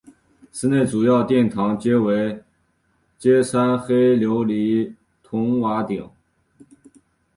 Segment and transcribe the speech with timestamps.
[0.51, 2.41] 寺内主要殿堂皆为
[3.19, 6.09] 歇山黑琉璃筒瓦顶。